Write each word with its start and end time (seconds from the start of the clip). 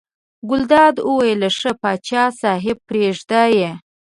ګلداد 0.49 0.95
وویل 1.07 1.41
ښه 1.59 1.71
پاچا 1.81 2.23
صاحب 2.41 2.77
پرېږده 2.87 3.43
یې. 3.57 3.69